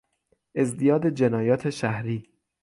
[0.55, 2.29] ازدیاد جنایات شهری